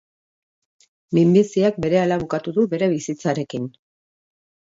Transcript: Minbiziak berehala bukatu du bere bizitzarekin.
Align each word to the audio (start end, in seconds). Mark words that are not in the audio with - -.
Minbiziak 1.17 1.77
berehala 1.85 2.17
bukatu 2.23 2.55
du 2.57 2.65
bere 2.73 2.87
bizitzarekin. 2.95 3.67